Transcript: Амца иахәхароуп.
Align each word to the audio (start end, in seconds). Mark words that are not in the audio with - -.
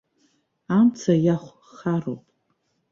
Амца 0.77 1.13
иахәхароуп. 1.25 2.23